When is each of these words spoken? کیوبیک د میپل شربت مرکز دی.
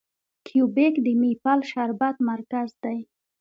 کیوبیک 0.45 0.93
د 1.05 1.07
میپل 1.21 1.59
شربت 1.71 2.15
مرکز 2.29 2.69
دی. 2.83 2.97